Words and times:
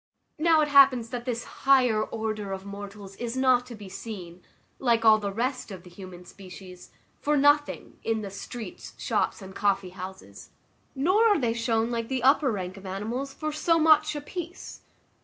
Now 0.39 0.61
it 0.61 0.67
happens 0.69 1.09
that 1.11 1.25
this 1.25 1.43
higher 1.43 2.01
order 2.03 2.53
of 2.53 2.65
mortals 2.65 3.15
is 3.17 3.37
not 3.37 3.67
to 3.67 3.75
be 3.75 3.87
seen, 3.87 4.41
like 4.79 5.05
all 5.05 5.19
the 5.19 5.31
rest 5.31 5.69
of 5.69 5.83
the 5.83 5.91
human 5.91 6.25
species, 6.25 6.89
for 7.19 7.37
nothing, 7.37 7.99
in 8.01 8.23
the 8.23 8.31
streets, 8.31 8.95
shops, 8.97 9.43
and 9.43 9.53
coffee 9.53 9.91
houses; 9.91 10.49
nor 10.95 11.27
are 11.27 11.37
they 11.37 11.53
shown, 11.53 11.91
like 11.91 12.07
the 12.07 12.23
upper 12.23 12.51
rank 12.51 12.77
of 12.77 12.85
animals, 12.87 13.31
for 13.31 13.51
so 13.51 13.77
much 13.77 14.15
a 14.15 14.21
piece. 14.21 14.81